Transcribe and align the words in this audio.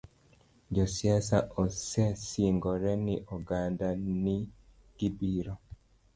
Josiasa 0.75 1.37
osesingore 1.63 2.93
ne 3.05 3.15
oganda 3.35 3.87
ni 4.23 4.37
gibiro 4.97 5.53